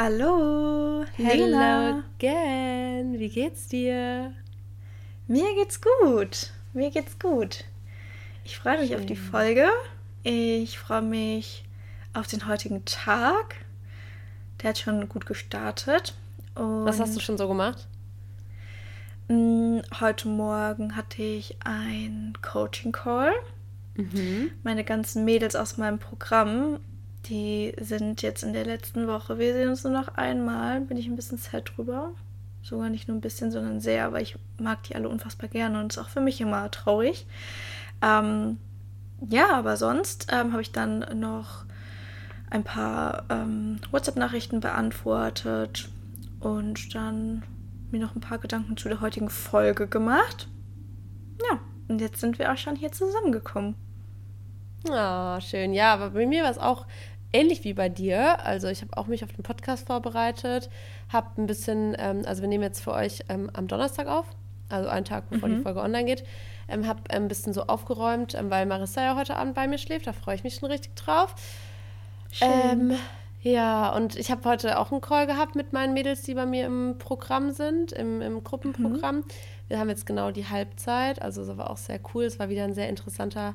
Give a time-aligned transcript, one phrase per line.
[0.00, 3.18] Hallo, Hello again.
[3.18, 4.32] Wie geht's dir?
[5.26, 6.52] Mir geht's gut.
[6.72, 7.64] Mir geht's gut.
[8.44, 9.00] Ich freue mich Schön.
[9.00, 9.68] auf die Folge.
[10.22, 11.64] Ich freue mich
[12.14, 13.56] auf den heutigen Tag.
[14.62, 16.14] Der hat schon gut gestartet.
[16.54, 17.88] Und Was hast du schon so gemacht?
[19.26, 23.32] Mm, heute Morgen hatte ich ein Coaching-Call.
[23.96, 24.52] Mhm.
[24.62, 26.78] Meine ganzen Mädels aus meinem Programm
[27.28, 29.38] die sind jetzt in der letzten Woche.
[29.38, 30.80] Wir sehen uns nur noch einmal.
[30.80, 32.12] Bin ich ein bisschen sad drüber.
[32.62, 34.06] Sogar nicht nur ein bisschen, sondern sehr.
[34.06, 37.26] Aber ich mag die alle unfassbar gerne und ist auch für mich immer traurig.
[38.02, 38.58] Ähm,
[39.28, 41.64] ja, aber sonst ähm, habe ich dann noch
[42.50, 45.88] ein paar ähm, WhatsApp-Nachrichten beantwortet
[46.40, 47.42] und dann
[47.90, 50.48] mir noch ein paar Gedanken zu der heutigen Folge gemacht.
[51.50, 51.58] Ja,
[51.88, 53.74] und jetzt sind wir auch schon hier zusammengekommen.
[54.90, 55.74] Ah, oh, schön.
[55.74, 56.86] Ja, aber bei mir war es auch
[57.32, 58.44] ähnlich wie bei dir.
[58.44, 60.70] Also ich habe auch mich auf den Podcast vorbereitet,
[61.08, 64.26] habe ein bisschen, ähm, also wir nehmen jetzt für euch ähm, am Donnerstag auf,
[64.68, 65.56] also einen Tag bevor mhm.
[65.56, 66.24] die Folge online geht,
[66.68, 70.06] ähm, habe ein bisschen so aufgeräumt, ähm, weil Marissa ja heute Abend bei mir schläft.
[70.06, 71.34] Da freue ich mich schon richtig drauf.
[72.30, 72.50] Schön.
[72.50, 72.92] Ähm,
[73.40, 76.66] ja, und ich habe heute auch einen Call gehabt mit meinen Mädels, die bei mir
[76.66, 79.16] im Programm sind, im, im Gruppenprogramm.
[79.16, 79.24] Mhm.
[79.68, 82.24] Wir haben jetzt genau die Halbzeit, also das war auch sehr cool.
[82.24, 83.54] Es war wieder ein sehr interessanter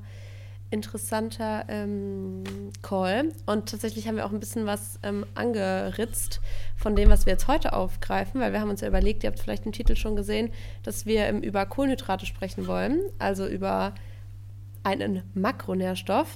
[0.73, 2.43] interessanter ähm,
[2.81, 3.29] Call.
[3.45, 6.41] Und tatsächlich haben wir auch ein bisschen was ähm, angeritzt
[6.75, 9.39] von dem, was wir jetzt heute aufgreifen, weil wir haben uns ja überlegt, ihr habt
[9.39, 10.51] vielleicht den Titel schon gesehen,
[10.81, 13.93] dass wir ähm, über Kohlenhydrate sprechen wollen, also über
[14.81, 16.35] einen Makronährstoff.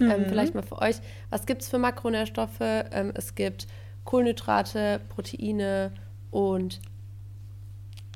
[0.00, 0.26] Ähm, mhm.
[0.26, 0.96] vielleicht mal für euch,
[1.28, 2.60] was gibt es für Makronährstoffe?
[2.60, 3.66] Ähm, es gibt
[4.04, 5.92] Kohlenhydrate, Proteine
[6.30, 6.80] und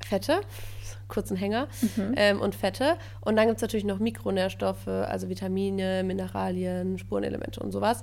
[0.07, 0.41] Fette
[1.09, 2.15] kurzen Hänger mhm.
[2.17, 2.97] ähm, und Fette.
[3.21, 8.03] Und dann gibt es natürlich noch Mikronährstoffe, also Vitamine, Mineralien, Spurenelemente und sowas.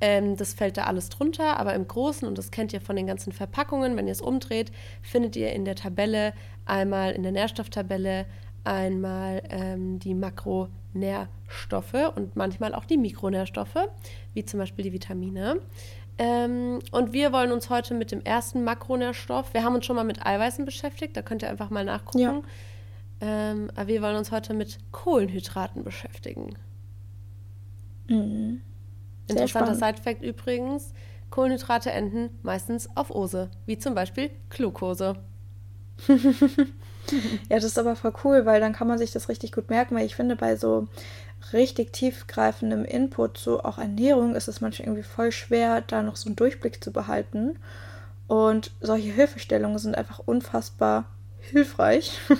[0.00, 3.06] Ähm, das fällt da alles drunter, aber im Großen, und das kennt ihr von den
[3.06, 8.26] ganzen Verpackungen, wenn ihr es umdreht, findet ihr in der Tabelle einmal in der Nährstofftabelle
[8.64, 13.88] einmal ähm, die Makronährstoffe und manchmal auch die Mikronährstoffe,
[14.34, 15.60] wie zum Beispiel die Vitamine.
[16.22, 20.04] Ähm, und wir wollen uns heute mit dem ersten Makronährstoff, wir haben uns schon mal
[20.04, 22.18] mit Eiweißen beschäftigt, da könnt ihr einfach mal nachgucken.
[22.20, 22.42] Ja.
[23.20, 26.56] Ähm, aber wir wollen uns heute mit Kohlenhydraten beschäftigen.
[28.08, 28.60] Mhm.
[29.26, 30.92] Interessanter Side-Fact übrigens:
[31.30, 35.16] Kohlenhydrate enden meistens auf Ose, wie zum Beispiel Glucose.
[37.48, 39.96] ja, das ist aber voll cool, weil dann kann man sich das richtig gut merken,
[39.96, 40.88] weil ich finde, bei so
[41.52, 46.28] richtig tiefgreifendem Input, so auch Ernährung, ist es manchmal irgendwie voll schwer, da noch so
[46.28, 47.58] einen Durchblick zu behalten.
[48.28, 51.06] Und solche Hilfestellungen sind einfach unfassbar
[51.40, 52.36] hilfreich, ja.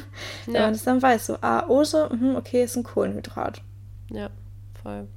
[0.47, 1.27] wenn man es dann weiß.
[1.27, 3.61] So, ah, Ose, mh, okay, ist ein Kohlenhydrat.
[4.11, 4.31] Ja,
[4.83, 5.09] voll.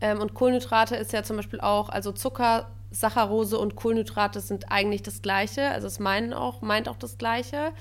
[0.00, 5.02] Ähm, und Kohlenhydrate ist ja zum Beispiel auch, also Zucker, Saccharose und Kohlenhydrate sind eigentlich
[5.02, 5.70] das Gleiche.
[5.70, 7.72] Also es meinen auch, meint auch das Gleiche.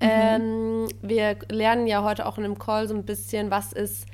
[0.00, 0.08] Mhm.
[0.08, 4.06] Ähm, wir lernen ja heute auch in einem Call so ein bisschen, was ist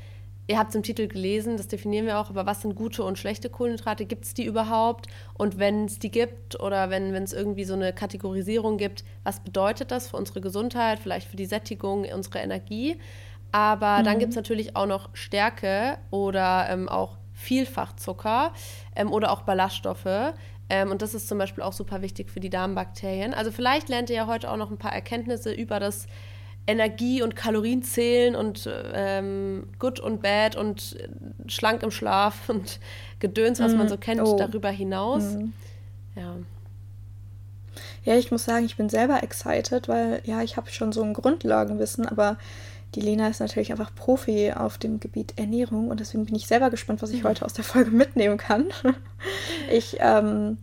[0.49, 3.17] Ihr habt es im Titel gelesen, das definieren wir auch, aber was sind gute und
[3.17, 4.07] schlechte Kohlenhydrate?
[4.07, 5.07] Gibt es die überhaupt?
[5.35, 9.93] Und wenn es die gibt oder wenn es irgendwie so eine Kategorisierung gibt, was bedeutet
[9.93, 12.99] das für unsere Gesundheit, vielleicht für die Sättigung, unsere Energie?
[13.53, 14.05] Aber mhm.
[14.05, 18.53] dann gibt es natürlich auch noch Stärke oder ähm, auch Vielfachzucker
[18.97, 20.35] ähm, oder auch Ballaststoffe.
[20.73, 23.35] Ähm, und das ist zum Beispiel auch super wichtig für die Darmbakterien.
[23.35, 26.07] Also vielleicht lernt ihr ja heute auch noch ein paar Erkenntnisse über das
[26.67, 30.97] Energie und Kalorien zählen und ähm, good und bad und
[31.47, 32.81] schlank im Schlaf und
[33.19, 33.77] Gedöns, was mm.
[33.77, 34.35] man so kennt, oh.
[34.39, 35.35] darüber hinaus.
[35.35, 35.53] Mm.
[36.17, 36.37] Ja.
[38.05, 41.13] Ja, ich muss sagen, ich bin selber excited, weil ja, ich habe schon so ein
[41.13, 42.39] Grundlagenwissen, aber
[42.95, 46.71] die Lena ist natürlich einfach Profi auf dem Gebiet Ernährung und deswegen bin ich selber
[46.71, 47.29] gespannt, was ich mhm.
[47.29, 48.67] heute aus der Folge mitnehmen kann.
[49.71, 50.59] ich ähm,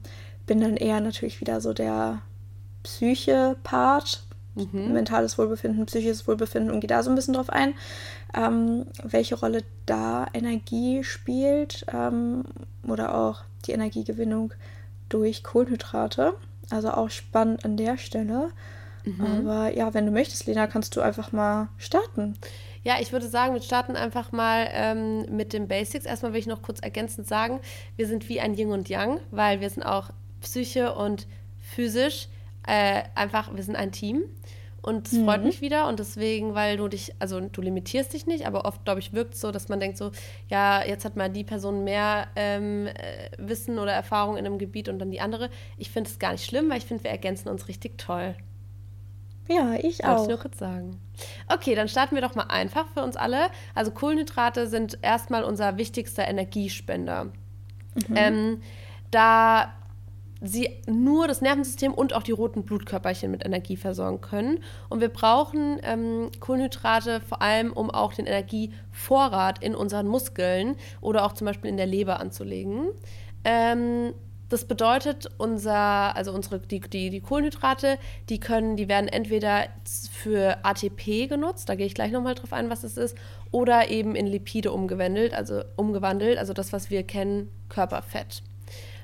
[0.45, 2.21] bin dann eher natürlich wieder so der
[2.83, 4.23] Psyche-Part,
[4.55, 4.93] mhm.
[4.93, 7.73] mentales Wohlbefinden, psychisches Wohlbefinden und gehe da so ein bisschen drauf ein,
[8.35, 12.43] ähm, welche Rolle da Energie spielt ähm,
[12.87, 14.53] oder auch die Energiegewinnung
[15.09, 16.35] durch Kohlenhydrate.
[16.69, 18.51] Also auch spannend an der Stelle.
[19.05, 19.47] Mhm.
[19.47, 22.37] Aber ja, wenn du möchtest, Lena, kannst du einfach mal starten.
[22.83, 26.05] Ja, ich würde sagen, wir starten einfach mal ähm, mit den Basics.
[26.05, 27.59] Erstmal will ich noch kurz ergänzend sagen,
[27.97, 30.11] wir sind wie ein Yin und Yang, weil wir sind auch
[30.41, 31.27] Psyche und
[31.59, 32.29] physisch
[32.65, 34.23] äh, einfach, wir sind ein Team.
[34.81, 35.25] Und es mhm.
[35.25, 38.85] freut mich wieder und deswegen, weil du dich, also du limitierst dich nicht, aber oft,
[38.85, 40.11] glaube ich, wirkt es so, dass man denkt so,
[40.47, 44.87] ja, jetzt hat mal die Person mehr ähm, äh, Wissen oder Erfahrung in einem Gebiet
[44.87, 45.49] und dann die andere.
[45.77, 48.35] Ich finde es gar nicht schlimm, weil ich finde, wir ergänzen uns richtig toll.
[49.49, 50.09] Ja, ich auch.
[50.09, 50.99] Wollte ich nur kurz sagen.
[51.51, 53.49] Okay, dann starten wir doch mal einfach für uns alle.
[53.73, 57.25] Also Kohlenhydrate sind erstmal unser wichtigster Energiespender.
[57.25, 58.15] Mhm.
[58.15, 58.61] Ähm,
[59.11, 59.73] da
[60.41, 64.63] sie nur das Nervensystem und auch die roten Blutkörperchen mit Energie versorgen können.
[64.87, 71.25] Und wir brauchen ähm, Kohlenhydrate vor allem, um auch den Energievorrat in unseren Muskeln oder
[71.25, 72.89] auch zum Beispiel in der Leber anzulegen.
[73.43, 74.13] Ähm,
[74.49, 77.97] das bedeutet, unser, also unsere, die, die, die Kohlenhydrate,
[78.29, 79.67] die können, die werden entweder
[80.11, 83.15] für ATP genutzt, da gehe ich gleich nochmal drauf ein, was das ist,
[83.51, 88.41] oder eben in Lipide umgewandelt, also umgewandelt, also das, was wir kennen, Körperfett.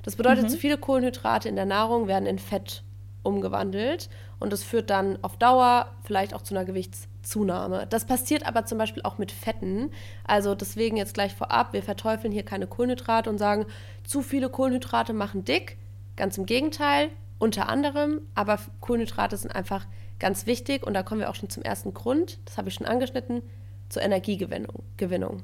[0.02, 0.48] Das bedeutet, mhm.
[0.48, 2.82] zu viele Kohlenhydrate in der Nahrung werden in Fett
[3.26, 4.08] umgewandelt
[4.38, 7.86] und das führt dann auf Dauer vielleicht auch zu einer Gewichtszunahme.
[7.88, 9.90] Das passiert aber zum Beispiel auch mit Fetten.
[10.24, 13.66] Also deswegen jetzt gleich vorab, wir verteufeln hier keine Kohlenhydrate und sagen,
[14.04, 15.76] zu viele Kohlenhydrate machen dick.
[16.16, 19.86] Ganz im Gegenteil, unter anderem, aber Kohlenhydrate sind einfach
[20.18, 22.86] ganz wichtig und da kommen wir auch schon zum ersten Grund, das habe ich schon
[22.86, 23.42] angeschnitten,
[23.88, 24.82] zur Energiegewinnung.
[24.96, 25.42] Gewinnung.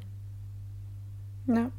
[1.46, 1.70] Ja.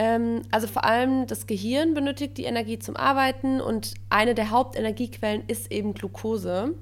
[0.00, 5.42] Ähm, also vor allem das Gehirn benötigt die Energie zum Arbeiten und eine der Hauptenergiequellen
[5.46, 6.72] ist eben Glucose.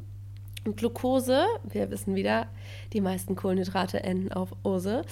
[0.64, 2.46] Und Glucose, wir wissen wieder,
[2.92, 5.02] die meisten Kohlenhydrate enden auf Ose,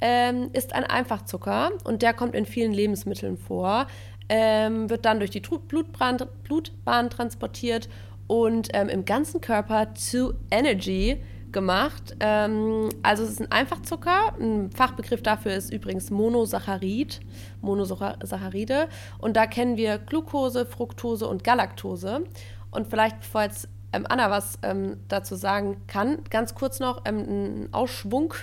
[0.00, 3.86] ähm, ist ein Einfachzucker und der kommt in vielen Lebensmitteln vor,
[4.28, 7.88] ähm, wird dann durch die Blutbahn, Blutbahn transportiert
[8.26, 11.22] und ähm, im ganzen Körper zu Energy
[11.54, 12.14] gemacht.
[12.20, 14.34] Ähm, also es ist ein Einfachzucker.
[14.38, 17.20] Ein Fachbegriff dafür ist übrigens Monosaccharid,
[17.62, 18.88] Monosaccharide.
[19.18, 22.24] Und da kennen wir Glucose, Fructose und Galaktose.
[22.70, 27.18] Und vielleicht, bevor jetzt ähm, Anna was ähm, dazu sagen kann, ganz kurz noch ähm,
[27.18, 28.34] ein Ausschwung,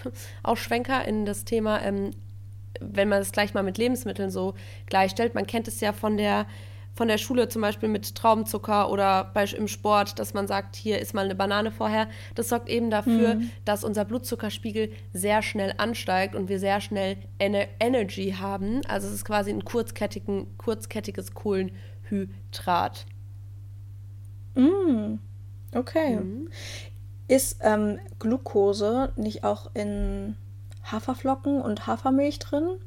[0.41, 2.11] Ausschwenker in das Thema, ähm,
[2.79, 4.55] wenn man es gleich mal mit Lebensmitteln so
[4.87, 5.35] gleichstellt.
[5.35, 6.47] Man kennt es ja von der
[6.93, 10.99] von der Schule zum Beispiel mit Traubenzucker oder bei, im Sport, dass man sagt, hier
[10.99, 12.07] ist mal eine Banane vorher.
[12.35, 13.49] Das sorgt eben dafür, mhm.
[13.65, 18.81] dass unser Blutzuckerspiegel sehr schnell ansteigt und wir sehr schnell Ener Energy haben.
[18.87, 23.05] Also es ist quasi ein kurzkettiges Kohlenhydrat.
[24.55, 25.15] Mm,
[25.73, 26.17] okay.
[26.17, 26.49] Mhm.
[27.27, 30.35] Ist ähm, Glucose nicht auch in
[30.83, 32.79] Haferflocken und Hafermilch drin?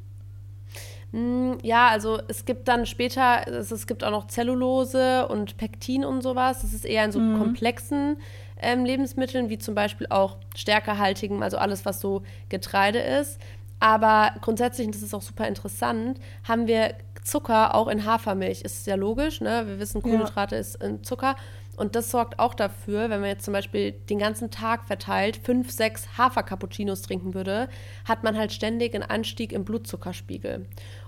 [1.15, 6.03] Hm, ja, also es gibt dann später, es, es gibt auch noch Zellulose und Pektin
[6.03, 6.61] und sowas.
[6.61, 7.37] Das ist eher in so mhm.
[7.37, 8.17] komplexen
[8.61, 13.39] ähm, Lebensmitteln, wie zum Beispiel auch stärkerhaltigen, also alles, was so Getreide ist.
[13.79, 18.61] Aber grundsätzlich, und das ist auch super interessant, haben wir Zucker auch in Hafermilch.
[18.61, 19.63] Ist ja logisch, ne?
[19.67, 20.61] Wir wissen, Kohlenhydrate ja.
[20.61, 21.37] ist in Zucker.
[21.77, 25.71] Und das sorgt auch dafür, wenn man jetzt zum Beispiel den ganzen Tag verteilt fünf,
[25.71, 27.67] sechs Hafer-Cappuccinos trinken würde,
[28.05, 30.65] hat man halt ständig einen Anstieg im Blutzuckerspiegel.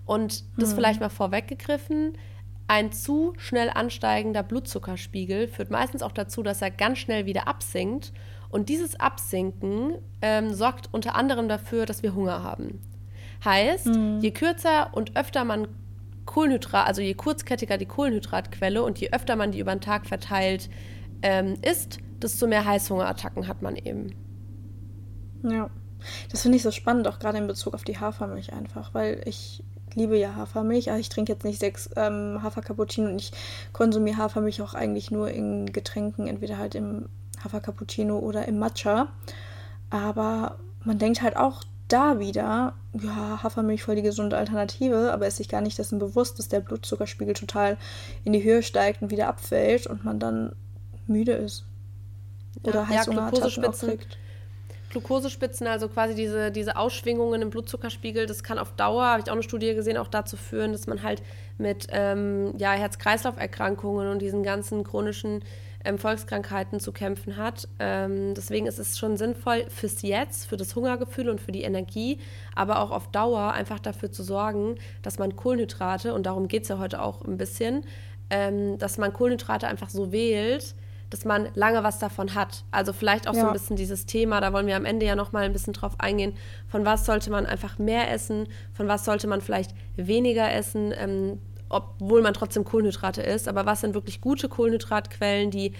[0.07, 0.75] Und das mhm.
[0.75, 2.17] vielleicht mal vorweggegriffen,
[2.67, 8.11] ein zu schnell ansteigender Blutzuckerspiegel führt meistens auch dazu, dass er ganz schnell wieder absinkt.
[8.49, 12.79] Und dieses Absinken ähm, sorgt unter anderem dafür, dass wir Hunger haben.
[13.43, 14.19] Heißt, mhm.
[14.21, 15.67] je kürzer und öfter man
[16.25, 20.69] Kohlenhydrat, also je kurzkettiger die Kohlenhydratquelle und je öfter man die über den Tag verteilt
[21.21, 24.15] ähm, isst, desto mehr Heißhungerattacken hat man eben.
[25.43, 25.69] Ja,
[26.31, 29.63] das finde ich so spannend, auch gerade in Bezug auf die Hafermilch einfach, weil ich
[29.97, 30.89] liebe ja Hafermilch.
[30.89, 33.31] Also ich trinke jetzt nicht sechs ähm, Hafercappuccino und ich
[33.73, 37.09] konsumiere Hafermilch auch eigentlich nur in Getränken, entweder halt im
[37.43, 39.07] Hafercappuccino oder im Matcha.
[39.89, 45.37] Aber man denkt halt auch da wieder, ja, Hafermilch voll die gesunde Alternative, aber ist
[45.37, 47.77] sich gar nicht dessen bewusst, dass der Blutzuckerspiegel total
[48.23, 50.53] in die Höhe steigt und wieder abfällt und man dann
[51.07, 51.65] müde ist.
[52.63, 54.17] Oder ja, Heißhungerattacken ja, kriegt.
[54.97, 59.33] Glukosespitzen, also quasi diese, diese Ausschwingungen im Blutzuckerspiegel, das kann auf Dauer, habe ich auch
[59.33, 61.21] eine Studie gesehen, auch dazu führen, dass man halt
[61.59, 65.43] mit ähm, ja, Herz-Kreislauf-Erkrankungen und diesen ganzen chronischen
[65.85, 67.67] ähm, Volkskrankheiten zu kämpfen hat.
[67.79, 72.19] Ähm, deswegen ist es schon sinnvoll fürs Jetzt, für das Hungergefühl und für die Energie,
[72.55, 76.69] aber auch auf Dauer einfach dafür zu sorgen, dass man Kohlenhydrate, und darum geht es
[76.69, 77.83] ja heute auch ein bisschen,
[78.31, 80.73] ähm, dass man Kohlenhydrate einfach so wählt,
[81.09, 82.63] dass man lange was davon hat.
[82.71, 83.41] Also vielleicht auch ja.
[83.41, 85.73] so ein bisschen dieses Thema, da wollen wir am Ende ja noch mal ein bisschen
[85.73, 86.33] drauf eingehen,
[86.67, 90.93] von was sollte man einfach mehr essen, von was sollte man vielleicht weniger essen.
[90.97, 93.47] Ähm, obwohl man trotzdem Kohlenhydrate isst.
[93.47, 95.73] Aber was sind wirklich gute Kohlenhydratquellen, die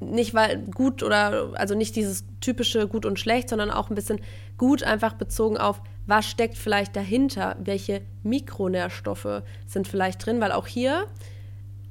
[0.00, 4.20] nicht weil gut oder also nicht dieses typische gut und schlecht, sondern auch ein bisschen
[4.58, 10.66] gut einfach bezogen auf, was steckt vielleicht dahinter, welche Mikronährstoffe sind vielleicht drin, weil auch
[10.66, 11.06] hier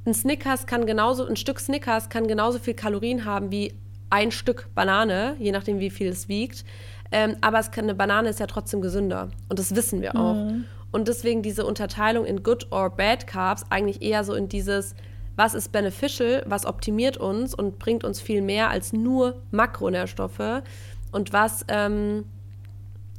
[0.05, 3.73] ein Snickers kann genauso, ein Stück Snickers kann genauso viel Kalorien haben wie
[4.09, 6.65] ein Stück Banane, je nachdem wie viel es wiegt.
[7.11, 10.35] Ähm, aber es kann, eine Banane ist ja trotzdem gesünder und das wissen wir auch.
[10.35, 10.65] Mhm.
[10.91, 14.95] Und deswegen diese Unterteilung in Good or Bad Carbs eigentlich eher so in dieses,
[15.35, 20.63] was ist beneficial, was optimiert uns und bringt uns viel mehr als nur Makronährstoffe
[21.11, 22.25] und was ähm,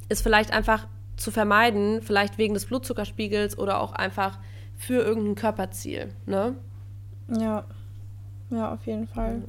[0.09, 0.87] ist vielleicht einfach
[1.17, 4.39] zu vermeiden, vielleicht wegen des Blutzuckerspiegels oder auch einfach
[4.75, 6.55] für irgendein Körperziel, ne?
[7.39, 7.65] Ja.
[8.49, 9.41] Ja, auf jeden Fall.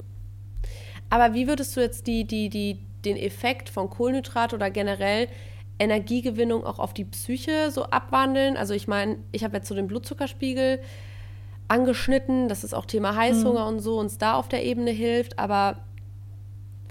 [1.09, 5.27] Aber wie würdest du jetzt die, die, die, den Effekt von Kohlenhydrate oder generell
[5.77, 8.57] Energiegewinnung auch auf die Psyche so abwandeln?
[8.57, 10.79] Also ich meine, ich habe jetzt so den Blutzuckerspiegel
[11.67, 13.75] angeschnitten, dass es auch Thema Heißhunger mhm.
[13.75, 15.77] und so uns da auf der Ebene hilft, aber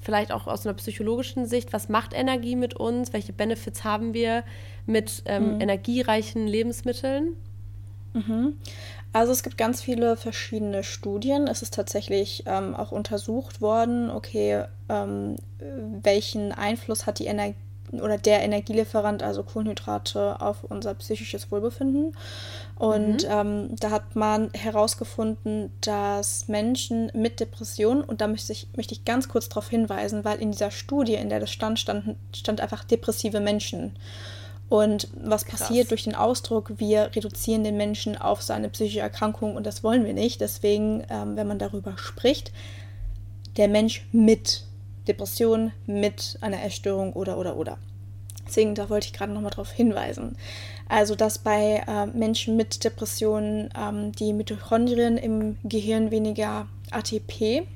[0.02, 3.12] vielleicht auch aus einer psychologischen Sicht, was macht Energie mit uns?
[3.12, 4.44] Welche Benefits haben wir
[4.86, 5.60] mit ähm, mhm.
[5.60, 7.36] energiereichen Lebensmitteln?
[8.14, 8.58] Mhm.
[9.12, 11.46] Also es gibt ganz viele verschiedene Studien.
[11.46, 15.36] Es ist tatsächlich ähm, auch untersucht worden, okay, ähm,
[16.02, 17.56] welchen Einfluss hat die Energie
[17.92, 22.16] oder der Energielieferant, also Kohlenhydrate, auf unser psychisches Wohlbefinden.
[22.76, 23.30] Und mhm.
[23.30, 29.04] ähm, da hat man herausgefunden, dass Menschen mit Depressionen, und da möchte ich, möchte ich
[29.04, 32.84] ganz kurz darauf hinweisen, weil in dieser Studie, in der das stand, stand, stand einfach
[32.84, 33.96] depressive Menschen.
[34.68, 35.60] Und was Krass.
[35.60, 40.04] passiert durch den Ausdruck, wir reduzieren den Menschen auf seine psychische Erkrankung und das wollen
[40.04, 40.40] wir nicht.
[40.40, 42.50] Deswegen, ähm, wenn man darüber spricht,
[43.56, 44.64] der Mensch mit
[45.06, 47.78] Depression, mit einer Essstörung oder oder oder.
[48.46, 50.36] Deswegen, da wollte ich gerade nochmal darauf hinweisen.
[50.88, 57.66] Also, dass bei äh, Menschen mit Depressionen ähm, die Mitochondrien im Gehirn weniger ATP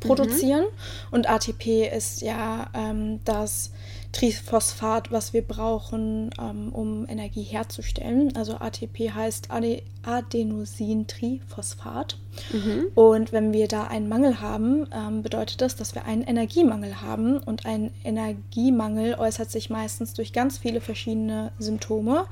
[0.00, 0.64] produzieren.
[0.64, 1.08] Mhm.
[1.10, 3.72] Und ATP ist ja ähm, das
[4.14, 8.36] Triphosphat, was wir brauchen, ähm, um Energie herzustellen.
[8.36, 12.16] Also ATP heißt Ade Adenosintriphosphat.
[12.52, 12.86] Mhm.
[12.94, 17.38] Und wenn wir da einen Mangel haben, ähm, bedeutet das, dass wir einen Energiemangel haben.
[17.38, 22.26] Und ein Energiemangel äußert sich meistens durch ganz viele verschiedene Symptome,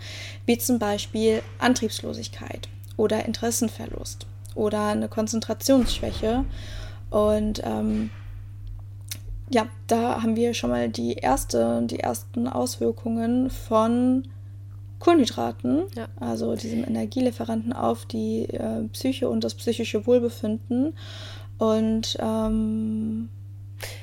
[0.46, 6.44] wie zum Beispiel Antriebslosigkeit oder Interessenverlust oder eine Konzentrationsschwäche.
[7.10, 8.10] Und ähm,
[9.50, 14.28] ja, da haben wir schon mal die, erste, die ersten Auswirkungen von
[14.98, 16.06] Kohlenhydraten, ja.
[16.20, 20.94] also diesem Energielieferanten auf die äh, Psyche und das psychische Wohlbefinden.
[21.58, 23.28] Und ähm,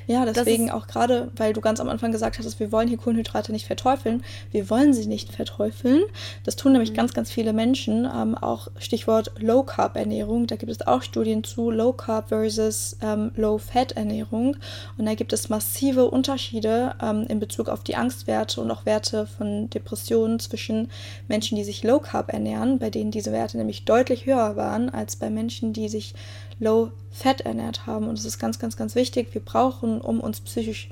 [0.06, 3.52] ja, deswegen auch gerade, weil du ganz am Anfang gesagt hast, wir wollen hier Kohlenhydrate
[3.52, 4.24] nicht verteufeln.
[4.50, 6.02] Wir wollen sie nicht verteufeln.
[6.44, 6.96] Das tun nämlich mhm.
[6.96, 8.08] ganz, ganz viele Menschen.
[8.12, 10.46] Ähm, auch Stichwort Low Carb Ernährung.
[10.46, 14.56] Da gibt es auch Studien zu Low Carb versus ähm, Low Fat Ernährung.
[14.98, 19.26] Und da gibt es massive Unterschiede ähm, in Bezug auf die Angstwerte und auch Werte
[19.26, 20.90] von Depressionen zwischen
[21.28, 25.16] Menschen, die sich Low Carb ernähren, bei denen diese Werte nämlich deutlich höher waren als
[25.16, 26.14] bei Menschen, die sich
[26.60, 28.06] Low Fat ernährt haben.
[28.06, 29.34] Und das ist ganz, ganz, ganz wichtig.
[29.34, 30.90] Wir brauchen, um uns psychisch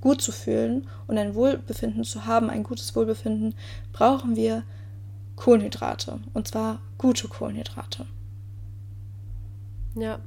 [0.00, 3.54] gut zu fühlen und ein Wohlbefinden zu haben, ein gutes Wohlbefinden,
[3.92, 4.62] brauchen wir
[5.36, 6.20] Kohlenhydrate.
[6.34, 8.06] Und zwar gute Kohlenhydrate.
[10.00, 10.20] Ja.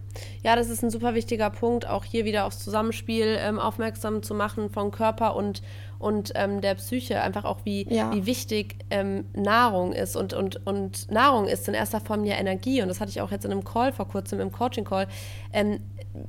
[0.43, 4.33] ja, das ist ein super wichtiger Punkt, auch hier wieder aufs Zusammenspiel ähm, aufmerksam zu
[4.33, 5.61] machen von Körper und,
[5.99, 8.13] und ähm, der Psyche, einfach auch wie, ja.
[8.13, 10.15] wie wichtig ähm, Nahrung ist.
[10.15, 12.81] Und, und, und Nahrung ist in erster Form ja Energie.
[12.81, 15.07] Und das hatte ich auch jetzt in einem Call vor kurzem, im Coaching-Call.
[15.53, 15.79] Ähm,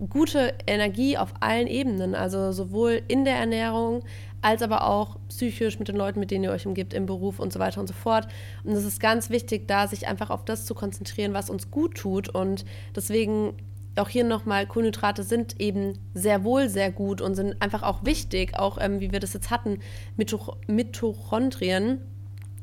[0.08, 4.04] gute Energie auf allen Ebenen, also sowohl in der Ernährung
[4.42, 7.52] als aber auch psychisch mit den Leuten, mit denen ihr euch umgibt, im Beruf und
[7.52, 8.26] so weiter und so fort.
[8.64, 11.96] Und es ist ganz wichtig, da sich einfach auf das zu konzentrieren, was uns gut
[11.96, 12.28] tut.
[12.28, 13.54] Und deswegen
[13.96, 18.58] auch hier nochmal, Kohlenhydrate sind eben sehr wohl sehr gut und sind einfach auch wichtig,
[18.58, 19.78] auch ähm, wie wir das jetzt hatten,
[20.16, 22.00] Mitoch Mitochondrien,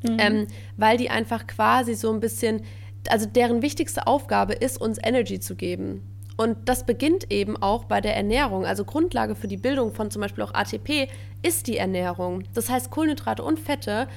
[0.03, 0.17] mhm.
[0.19, 2.63] ähm, weil die einfach quasi so ein bisschen,
[3.09, 6.01] also deren wichtigste Aufgabe ist, uns Energy zu geben.
[6.39, 8.65] Und das beginnt eben auch bei der Ernährung.
[8.65, 11.09] Also Grundlage für die Bildung von zum Beispiel auch ATP
[11.41, 12.45] ist die Ernährung.
[12.53, 14.07] Das heißt, Kohlenhydrate und Fette,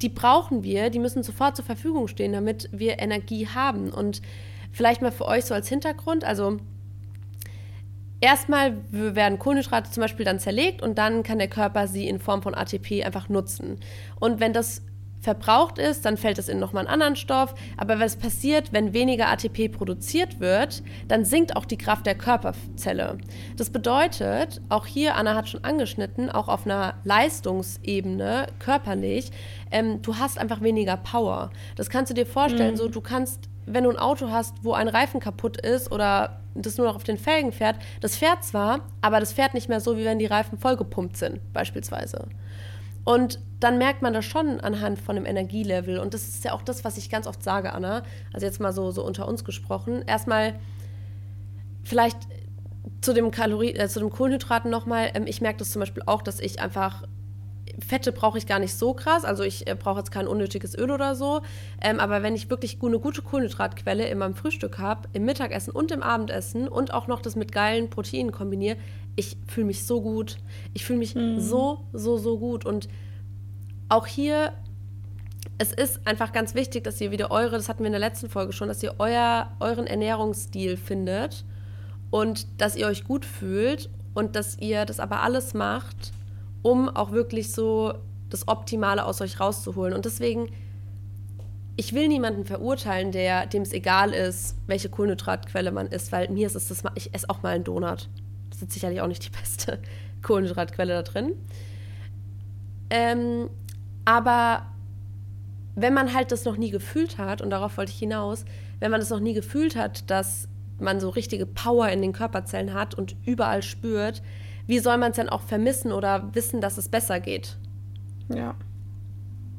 [0.00, 3.90] die brauchen wir, die müssen sofort zur Verfügung stehen, damit wir Energie haben.
[3.90, 4.22] Und
[4.72, 6.56] vielleicht mal für euch so als Hintergrund, also
[8.20, 12.42] Erstmal werden Kohlenhydrate zum Beispiel dann zerlegt und dann kann der Körper sie in Form
[12.42, 13.78] von ATP einfach nutzen.
[14.18, 14.82] Und wenn das
[15.20, 17.54] verbraucht ist, dann fällt es in nochmal einen anderen Stoff.
[17.76, 23.18] Aber was passiert, wenn weniger ATP produziert wird, dann sinkt auch die Kraft der Körperzelle.
[23.56, 29.30] Das bedeutet, auch hier, Anna hat schon angeschnitten, auch auf einer Leistungsebene, körperlich,
[29.70, 31.50] ähm, du hast einfach weniger Power.
[31.76, 32.78] Das kannst du dir vorstellen, mhm.
[32.78, 36.76] so du kannst, wenn du ein Auto hast, wo ein Reifen kaputt ist oder das
[36.76, 39.96] nur noch auf den Felgen fährt, das fährt zwar, aber das fährt nicht mehr so,
[39.96, 42.26] wie wenn die Reifen vollgepumpt sind, beispielsweise.
[43.08, 45.98] Und dann merkt man das schon anhand von dem Energielevel.
[45.98, 48.02] Und das ist ja auch das, was ich ganz oft sage, Anna.
[48.34, 50.02] Also jetzt mal so, so unter uns gesprochen.
[50.06, 50.60] Erstmal
[51.84, 52.18] vielleicht
[53.00, 55.12] zu dem Kalorie, äh, zu dem Kohlenhydraten nochmal.
[55.14, 57.04] Ähm, ich merke das zum Beispiel auch, dass ich einfach
[57.86, 59.24] Fette brauche ich gar nicht so krass.
[59.24, 61.42] Also ich äh, brauche jetzt kein unnötiges Öl oder so.
[61.80, 65.90] Ähm, aber wenn ich wirklich eine gute Kohlenhydratquelle in meinem Frühstück habe, im Mittagessen und
[65.90, 68.76] im Abendessen und auch noch das mit geilen Proteinen kombiniere,
[69.16, 70.38] ich fühle mich so gut.
[70.74, 71.40] Ich fühle mich mhm.
[71.40, 72.64] so, so, so gut.
[72.64, 72.88] Und
[73.88, 74.52] auch hier
[75.58, 78.30] es ist einfach ganz wichtig, dass ihr wieder eure, das hatten wir in der letzten
[78.30, 81.44] Folge schon, dass ihr euer, euren Ernährungsstil findet
[82.10, 86.12] und dass ihr euch gut fühlt und dass ihr das aber alles macht,
[86.68, 87.94] um auch wirklich so
[88.28, 89.94] das Optimale aus euch rauszuholen.
[89.94, 90.50] Und deswegen,
[91.76, 96.46] ich will niemanden verurteilen, der dem es egal ist, welche Kohlenhydratquelle man isst, weil mir
[96.46, 98.08] ist es das, ich esse auch mal einen Donut.
[98.50, 99.78] Das ist sicherlich auch nicht die beste
[100.22, 101.34] Kohlenhydratquelle da drin.
[102.90, 103.48] Ähm,
[104.04, 104.66] aber
[105.74, 108.44] wenn man halt das noch nie gefühlt hat, und darauf wollte ich hinaus,
[108.80, 110.48] wenn man das noch nie gefühlt hat, dass
[110.78, 114.22] man so richtige Power in den Körperzellen hat und überall spürt,
[114.68, 117.56] wie soll man es denn auch vermissen oder wissen, dass es besser geht?
[118.28, 118.54] Ja,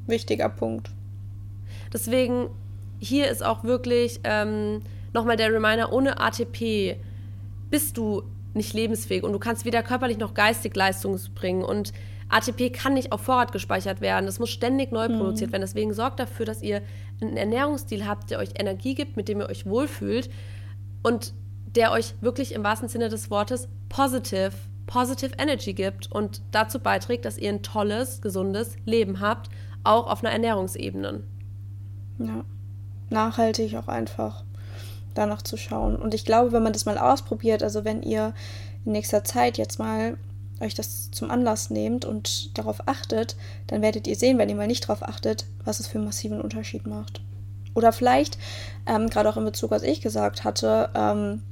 [0.07, 0.91] wichtiger Punkt.
[1.91, 2.49] Deswegen,
[2.99, 6.97] hier ist auch wirklich ähm, nochmal der Reminder, ohne ATP
[7.69, 8.23] bist du
[8.53, 11.91] nicht lebensfähig und du kannst weder körperlich noch geistig Leistung bringen und
[12.29, 14.27] ATP kann nicht auf Vorrat gespeichert werden.
[14.27, 15.17] Das muss ständig neu mhm.
[15.17, 15.63] produziert werden.
[15.63, 16.81] Deswegen sorgt dafür, dass ihr
[17.21, 20.29] einen Ernährungsstil habt, der euch Energie gibt, mit dem ihr euch wohlfühlt
[21.01, 21.33] und
[21.75, 24.51] der euch wirklich im wahrsten Sinne des Wortes positive,
[24.89, 29.49] positive Energy gibt und dazu beiträgt, dass ihr ein tolles, gesundes Leben habt,
[29.83, 31.21] auch auf einer Ernährungsebene.
[32.17, 32.43] Ja,
[33.09, 34.43] nachhaltig auch einfach
[35.13, 35.95] danach zu schauen.
[35.95, 38.33] Und ich glaube, wenn man das mal ausprobiert, also wenn ihr
[38.83, 40.17] in nächster Zeit jetzt mal
[40.59, 43.35] euch das zum Anlass nehmt und darauf achtet,
[43.67, 46.41] dann werdet ihr sehen, wenn ihr mal nicht darauf achtet, was es für einen massiven
[46.41, 47.21] Unterschied macht.
[47.75, 48.37] Oder vielleicht,
[48.87, 51.43] ähm, gerade auch in Bezug, was ich gesagt hatte, ähm,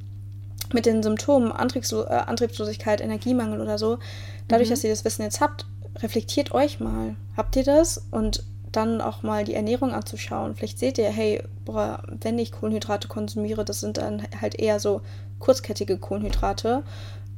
[0.74, 4.00] mit den Symptomen Antriebslo äh, Antriebslosigkeit, Energiemangel oder so,
[4.48, 4.74] dadurch, mhm.
[4.74, 5.66] dass ihr das Wissen jetzt habt,
[6.00, 7.16] reflektiert euch mal.
[7.36, 8.06] Habt ihr das?
[8.12, 10.56] Und dann auch mal die Ernährung anzuschauen.
[10.56, 15.02] Vielleicht seht ihr, hey, boah, wenn ich Kohlenhydrate konsumiere, das sind dann halt eher so
[15.40, 16.84] kurzkettige Kohlenhydrate.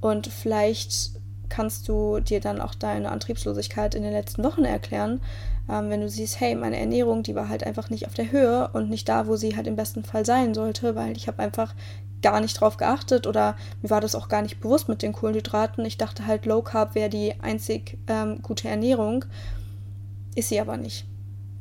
[0.02, 1.12] Und vielleicht
[1.50, 5.22] kannst du dir dann auch deine Antriebslosigkeit in den letzten Wochen erklären,
[5.70, 8.70] ähm, wenn du siehst, hey, meine Ernährung, die war halt einfach nicht auf der Höhe
[8.74, 11.76] und nicht da, wo sie halt im besten Fall sein sollte, weil ich habe einfach
[12.22, 15.86] gar nicht drauf geachtet oder mir war das auch gar nicht bewusst mit den Kohlenhydraten.
[15.86, 19.26] Ich dachte halt, Low Carb wäre die einzig ähm, gute Ernährung.
[20.36, 21.06] Ist sie aber nicht.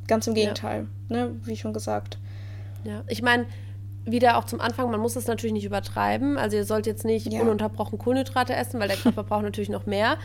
[0.07, 1.27] Ganz im Gegenteil, ja.
[1.27, 1.35] ne?
[1.43, 2.17] wie schon gesagt.
[2.83, 3.45] Ja, ich meine,
[4.05, 6.37] wieder auch zum Anfang, man muss es natürlich nicht übertreiben.
[6.37, 7.41] Also ihr sollt jetzt nicht ja.
[7.41, 10.17] ununterbrochen Kohlenhydrate essen, weil der Körper braucht natürlich noch mehr.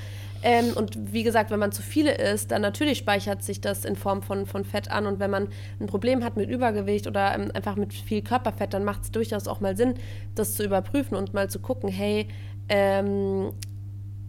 [0.43, 3.97] Ähm, und wie gesagt, wenn man zu viele isst, dann natürlich speichert sich das in
[3.97, 5.07] Form von, von Fett an.
[5.07, 5.49] Und wenn man
[5.81, 9.49] ein Problem hat mit Übergewicht oder ähm, einfach mit viel Körperfett, dann macht es durchaus
[9.49, 9.95] auch mal Sinn,
[10.35, 12.29] das zu überprüfen und mal zu gucken, hey,
[12.69, 13.53] ähm,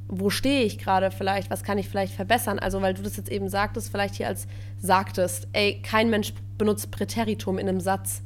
[0.08, 2.60] wo stehe ich gerade vielleicht, was kann ich vielleicht verbessern?
[2.60, 6.92] Also, weil du das jetzt eben sagtest, vielleicht hier als sagtest, ey, kein Mensch benutzt
[6.92, 8.22] Präteritum in einem Satz.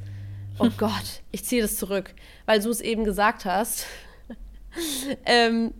[0.59, 2.13] Oh Gott, ich ziehe das zurück,
[2.45, 3.85] weil du es eben gesagt hast.
[5.25, 5.73] ähm,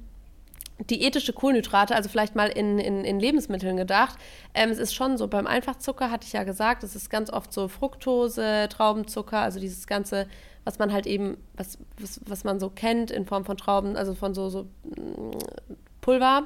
[0.90, 4.18] diätische Kohlenhydrate, also vielleicht mal in, in, in Lebensmitteln gedacht.
[4.54, 7.52] Ähm, es ist schon so, beim Einfachzucker hatte ich ja gesagt, es ist ganz oft
[7.52, 10.28] so Fructose, Traubenzucker, also dieses ganze,
[10.64, 14.16] was man halt eben, was, was, was man so kennt in Form von Trauben, also
[14.16, 15.38] von so, so mm,
[16.00, 16.46] Pulver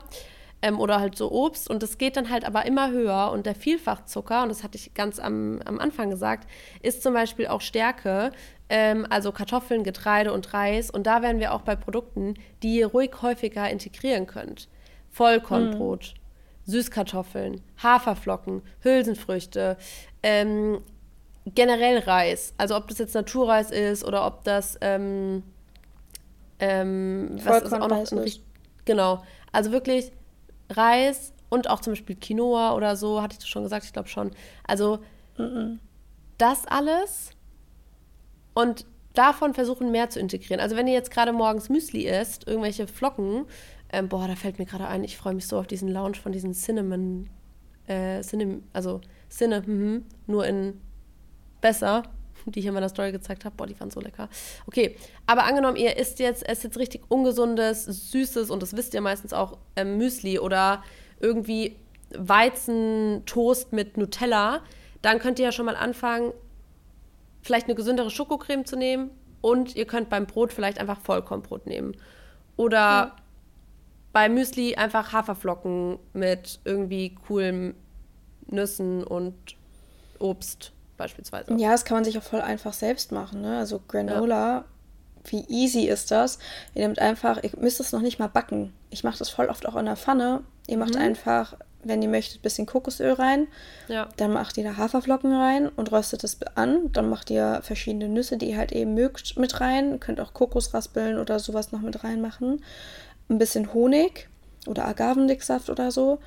[0.63, 1.69] ähm, oder halt so Obst.
[1.69, 3.31] Und das geht dann halt aber immer höher.
[3.31, 6.49] Und der Vielfachzucker, und das hatte ich ganz am, am Anfang gesagt,
[6.81, 8.31] ist zum Beispiel auch Stärke,
[8.69, 10.89] ähm, also Kartoffeln, Getreide und Reis.
[10.89, 14.69] Und da wären wir auch bei Produkten, die ihr ruhig häufiger integrieren könnt.
[15.11, 16.13] Vollkornbrot.
[16.15, 16.23] Mhm.
[16.65, 19.75] Süßkartoffeln, Haferflocken, Hülsenfrüchte,
[20.23, 20.79] ähm,
[21.45, 22.53] generell Reis.
[22.57, 25.43] Also ob das jetzt Naturreis ist oder ob das ähm,
[26.59, 28.31] ähm, was ist auch noch ein,
[28.85, 29.21] genau.
[29.51, 30.13] Also wirklich
[30.69, 34.09] Reis und auch zum Beispiel Quinoa oder so, hatte ich das schon gesagt, ich glaube
[34.09, 34.31] schon.
[34.63, 34.99] Also
[35.37, 35.77] -mm.
[36.37, 37.31] das alles
[38.53, 40.59] und davon versuchen mehr zu integrieren.
[40.59, 43.45] Also wenn ihr jetzt gerade morgens Müsli isst, irgendwelche Flocken,
[43.91, 46.31] ähm, boah, da fällt mir gerade ein, ich freue mich so auf diesen Lounge von
[46.31, 47.29] diesen Cinnamon,
[47.87, 50.81] äh, Cinnamon, also Cinnamon, nur in
[51.61, 52.03] besser,
[52.45, 53.55] die ich in meiner Story gezeigt habe.
[53.55, 54.29] Boah, die waren so lecker.
[54.67, 59.01] Okay, aber angenommen, ihr isst jetzt, esst jetzt richtig ungesundes, süßes und das wisst ihr
[59.01, 60.83] meistens auch, ähm, Müsli oder
[61.19, 61.75] irgendwie
[62.15, 64.61] Weizentoast mit Nutella,
[65.01, 66.33] dann könnt ihr ja schon mal anfangen,
[67.41, 71.95] vielleicht eine gesündere Schokocreme zu nehmen und ihr könnt beim Brot vielleicht einfach Vollkornbrot nehmen.
[72.55, 73.15] Oder ja.
[74.13, 77.75] bei Müsli einfach Haferflocken mit irgendwie coolen
[78.47, 79.35] Nüssen und
[80.19, 81.53] Obst beispielsweise.
[81.57, 83.41] Ja, das kann man sich auch voll einfach selbst machen.
[83.41, 83.57] Ne?
[83.57, 84.65] Also Granola, ja.
[85.25, 86.39] wie easy ist das?
[86.73, 88.73] Ihr nehmt einfach, ihr müsst es noch nicht mal backen.
[88.89, 90.41] Ich mache das voll oft auch in der Pfanne.
[90.67, 91.01] Ihr macht mhm.
[91.01, 93.47] einfach, wenn ihr möchtet, ein bisschen Kokosöl rein.
[93.87, 94.07] Ja.
[94.17, 96.91] Dann macht ihr da Haferflocken rein und röstet es an.
[96.91, 99.91] Dann macht ihr verschiedene Nüsse, die ihr halt eben mögt, mit rein.
[99.91, 102.63] Ihr könnt auch Kokosraspeln oder sowas noch mit reinmachen.
[103.29, 104.29] Ein bisschen Honig
[104.67, 106.19] oder Agavendicksaft oder so.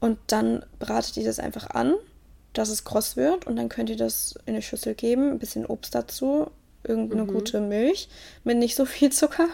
[0.00, 1.94] Und dann bratet ihr das einfach an
[2.54, 5.66] dass es kross wird und dann könnt ihr das in eine Schüssel geben, ein bisschen
[5.66, 6.50] Obst dazu,
[6.82, 7.28] irgendeine mhm.
[7.28, 8.08] gute Milch
[8.44, 9.48] mit nicht so viel Zucker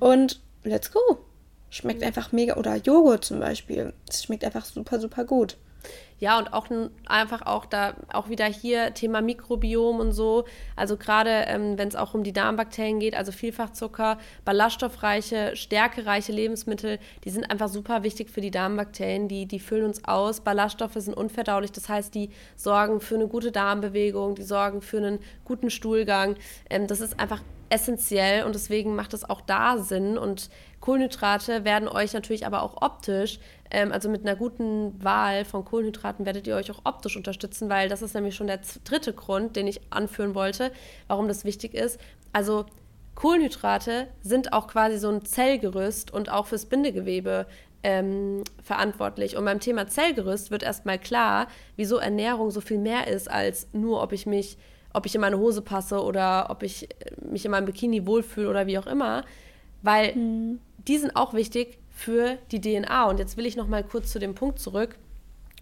[0.00, 1.18] und let's go.
[1.70, 2.56] Schmeckt einfach mega.
[2.56, 3.92] Oder Joghurt zum Beispiel.
[4.08, 5.56] Es schmeckt einfach super, super gut.
[6.20, 6.66] Ja, und auch
[7.06, 10.44] einfach auch da, auch wieder hier Thema Mikrobiom und so.
[10.76, 16.98] Also gerade ähm, wenn es auch um die Darmbakterien geht, also Vielfachzucker, ballaststoffreiche, stärkereiche Lebensmittel,
[17.24, 19.28] die sind einfach super wichtig für die Darmbakterien.
[19.28, 20.42] Die, die füllen uns aus.
[20.42, 25.20] Ballaststoffe sind unverdaulich, das heißt, die sorgen für eine gute Darmbewegung, die sorgen für einen
[25.46, 26.36] guten Stuhlgang.
[26.68, 30.18] Ähm, das ist einfach essentiell und deswegen macht es auch da Sinn.
[30.18, 33.38] Und Kohlenhydrate werden euch natürlich aber auch optisch,
[33.70, 37.88] ähm, also mit einer guten Wahl von Kohlenhydraten werdet ihr euch auch optisch unterstützen, weil
[37.88, 40.72] das ist nämlich schon der dritte Grund, den ich anführen wollte,
[41.06, 42.00] warum das wichtig ist.
[42.32, 42.64] Also
[43.14, 47.46] Kohlenhydrate sind auch quasi so ein Zellgerüst und auch fürs Bindegewebe
[47.82, 49.36] ähm, verantwortlich.
[49.36, 54.02] Und beim Thema Zellgerüst wird erstmal klar, wieso Ernährung so viel mehr ist als nur,
[54.02, 54.56] ob ich mich,
[54.94, 56.88] ob ich in meine Hose passe oder ob ich
[57.20, 59.24] mich in meinem Bikini wohlfühle oder wie auch immer.
[59.82, 63.08] Weil mhm die sind auch wichtig für die DNA.
[63.08, 64.96] Und jetzt will ich noch mal kurz zu dem Punkt zurück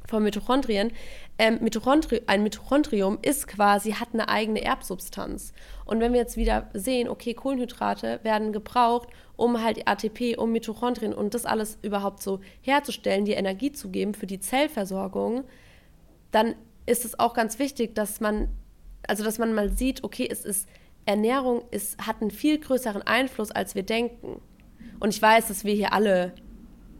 [0.07, 0.93] von Mitochondrien.
[1.39, 5.53] Ähm, Mitochondri ein Mitochondrium ist quasi, hat eine eigene Erbsubstanz.
[5.85, 11.15] Und wenn wir jetzt wieder sehen, okay, Kohlenhydrate werden gebraucht, um halt ATP, um Mitochondrien
[11.15, 15.45] und das alles überhaupt so herzustellen, die Energie zu geben für die Zellversorgung,
[16.31, 16.55] dann
[16.87, 18.49] ist es auch ganz wichtig, dass man,
[19.07, 20.69] also dass man mal sieht, okay, es ist,
[21.05, 24.41] Ernährung ist, hat einen viel größeren Einfluss, als wir denken.
[25.01, 26.33] Und ich weiß, dass wir hier alle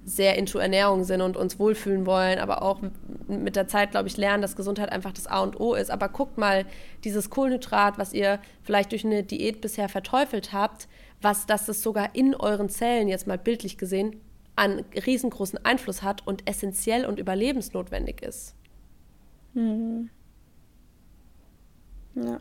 [0.05, 2.81] sehr into Ernährung sind und uns wohlfühlen wollen, aber auch
[3.29, 5.91] mit der Zeit, glaube ich, lernen, dass Gesundheit einfach das A und O ist.
[5.91, 6.65] Aber guckt mal,
[7.05, 10.89] dieses Kohlenhydrat, was ihr vielleicht durch eine Diät bisher verteufelt habt,
[11.21, 14.17] was das sogar in euren Zellen, jetzt mal bildlich gesehen,
[14.57, 18.55] einen riesengroßen Einfluss hat und essentiell und überlebensnotwendig ist.
[19.55, 20.11] Mhm.
[22.15, 22.41] Ja.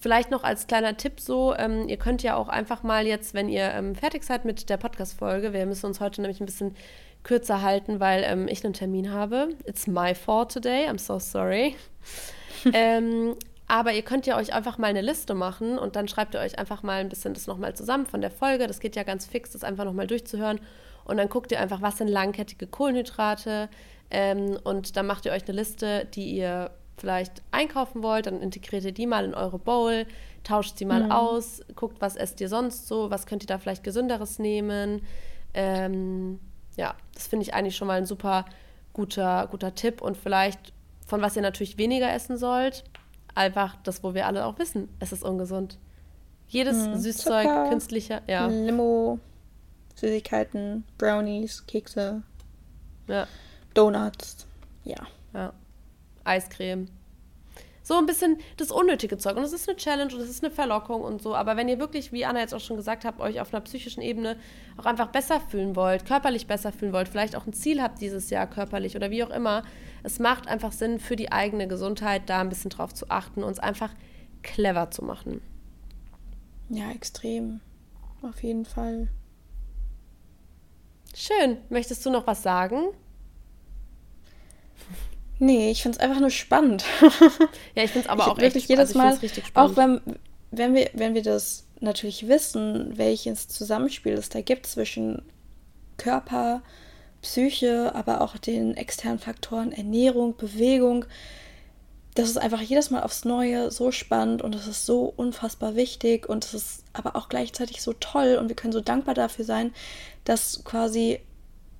[0.00, 3.48] Vielleicht noch als kleiner Tipp so, ähm, ihr könnt ja auch einfach mal jetzt, wenn
[3.48, 6.76] ihr ähm, fertig seid mit der Podcast-Folge, wir müssen uns heute nämlich ein bisschen
[7.24, 9.48] kürzer halten, weil ähm, ich einen Termin habe.
[9.64, 11.74] It's my fault today, I'm so sorry.
[12.72, 13.36] Ähm,
[13.68, 16.58] aber ihr könnt ja euch einfach mal eine Liste machen und dann schreibt ihr euch
[16.58, 18.66] einfach mal ein bisschen das nochmal zusammen von der Folge.
[18.66, 20.58] Das geht ja ganz fix, das einfach nochmal durchzuhören.
[21.04, 23.68] Und dann guckt ihr einfach, was sind langkettige Kohlenhydrate.
[24.10, 28.84] Ähm, und dann macht ihr euch eine Liste, die ihr vielleicht einkaufen wollt, dann integriert
[28.84, 30.06] ihr die mal in eure Bowl,
[30.44, 31.12] tauscht sie mal mhm.
[31.12, 35.02] aus, guckt, was esst ihr sonst so, was könnt ihr da vielleicht gesünderes nehmen.
[35.54, 36.40] Ähm,
[36.76, 38.44] ja, das finde ich eigentlich schon mal ein super
[38.92, 40.72] guter, guter Tipp und vielleicht
[41.06, 42.84] von was ihr natürlich weniger essen sollt,
[43.34, 45.78] einfach das, wo wir alle auch wissen, es ist ungesund.
[46.48, 46.96] Jedes mhm.
[46.96, 48.46] Süßzeug, Zucker, künstlicher, ja.
[48.46, 49.18] Limo,
[49.94, 52.22] Süßigkeiten, Brownies, Kekse,
[53.06, 53.26] ja.
[53.74, 54.46] Donuts,
[54.84, 55.06] ja.
[55.34, 55.52] Ja.
[56.28, 56.86] Eiscreme.
[57.82, 59.38] So ein bisschen das unnötige Zeug.
[59.38, 61.34] Und es ist eine Challenge und es ist eine Verlockung und so.
[61.34, 64.02] Aber wenn ihr wirklich, wie Anna jetzt auch schon gesagt hat, euch auf einer psychischen
[64.02, 64.36] Ebene
[64.76, 68.28] auch einfach besser fühlen wollt, körperlich besser fühlen wollt, vielleicht auch ein Ziel habt dieses
[68.28, 69.62] Jahr körperlich oder wie auch immer,
[70.02, 73.52] es macht einfach Sinn für die eigene Gesundheit, da ein bisschen drauf zu achten und
[73.52, 73.94] es einfach
[74.42, 75.40] clever zu machen.
[76.68, 77.60] Ja, extrem.
[78.20, 79.08] Auf jeden Fall.
[81.14, 81.56] Schön.
[81.70, 82.88] Möchtest du noch was sagen?
[85.38, 86.84] Nee, ich finde es einfach nur spannend.
[87.74, 89.18] ja, ich finde es aber ich auch wirklich echt, jedes also Mal,
[89.54, 90.00] auch wenn,
[90.50, 95.22] wenn, wir, wenn wir das natürlich wissen, welches Zusammenspiel es da gibt zwischen
[95.96, 96.62] Körper,
[97.22, 101.04] Psyche, aber auch den externen Faktoren Ernährung, Bewegung.
[102.14, 106.28] Das ist einfach jedes Mal aufs Neue so spannend und es ist so unfassbar wichtig
[106.28, 109.72] und es ist aber auch gleichzeitig so toll und wir können so dankbar dafür sein,
[110.24, 111.20] dass quasi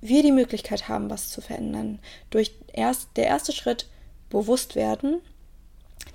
[0.01, 1.99] wir die Möglichkeit haben, was zu verändern.
[2.29, 3.87] Durch erst der erste Schritt
[4.29, 5.21] bewusst werden.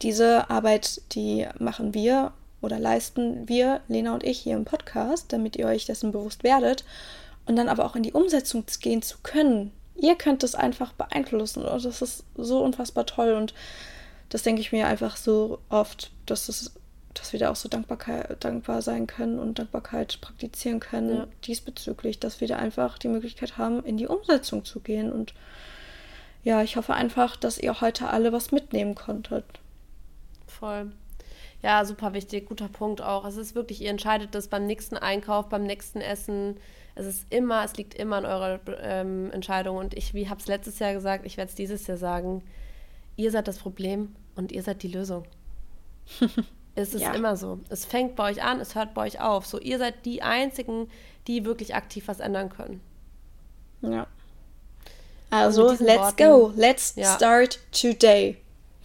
[0.02, 5.56] Diese Arbeit, die machen wir oder leisten wir, Lena und ich, hier im Podcast, damit
[5.56, 6.84] ihr euch dessen bewusst werdet
[7.46, 9.72] und dann aber auch in die Umsetzung gehen zu können.
[9.96, 13.54] Ihr könnt es einfach beeinflussen und das ist so unfassbar toll und
[14.30, 16.72] das denke ich mir einfach so oft, dass es
[17.14, 21.28] dass wir da auch so Dankbarkeit, dankbar sein können und Dankbarkeit praktizieren können ja.
[21.44, 25.12] diesbezüglich, dass wir da einfach die Möglichkeit haben, in die Umsetzung zu gehen.
[25.12, 25.34] Und
[26.42, 29.44] ja, ich hoffe einfach, dass ihr heute alle was mitnehmen konntet.
[30.46, 30.92] Voll.
[31.62, 33.24] Ja, super wichtig, guter Punkt auch.
[33.24, 36.58] Es ist wirklich, ihr entscheidet das beim nächsten Einkauf, beim nächsten Essen.
[36.94, 39.78] Es ist immer, es liegt immer an eurer ähm, Entscheidung.
[39.78, 42.42] Und ich, wie habe es letztes Jahr gesagt, ich werde es dieses Jahr sagen,
[43.16, 45.24] ihr seid das Problem und ihr seid die Lösung.
[46.74, 47.12] Es ist ja.
[47.12, 47.60] immer so.
[47.68, 49.46] Es fängt bei euch an, es hört bei euch auf.
[49.46, 50.90] So, ihr seid die Einzigen,
[51.26, 52.80] die wirklich aktiv was ändern können.
[53.82, 54.06] Ja.
[55.30, 56.52] Also, let's Worten, go.
[56.56, 57.14] Let's ja.
[57.14, 58.36] start today.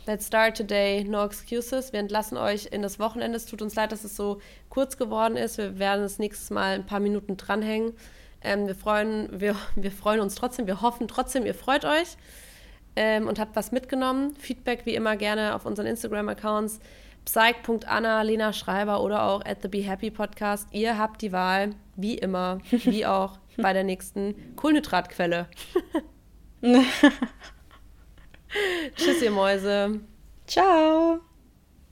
[0.06, 1.04] Let's start today.
[1.04, 1.93] No excuses.
[1.93, 3.38] Wir entlassen euch in das Wochenende.
[3.38, 5.58] Es tut uns leid, dass es so kurz geworden ist.
[5.58, 7.93] Wir werden das nächste Mal ein paar Minuten dranhängen.
[8.41, 10.67] Ähm, wir, freuen, wir, wir freuen uns trotzdem.
[10.67, 12.17] Wir hoffen trotzdem, ihr freut euch
[12.95, 14.36] ähm, und habt was mitgenommen.
[14.36, 16.80] Feedback wie immer gerne auf unseren Instagram-Accounts
[17.25, 20.67] psych.anna, Lena Schreiber oder auch at the Be Happy Podcast.
[20.71, 25.47] Ihr habt die Wahl, wie immer, wie auch bei der nächsten Kohlenhydratquelle.
[28.95, 29.99] Tschüss, ihr Mäuse.
[30.47, 31.19] Ciao.